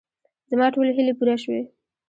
زما 0.49 0.67
ټولې 0.73 0.91
هیلې 0.97 1.13
پوره 1.17 1.35
شوې. 1.43 1.61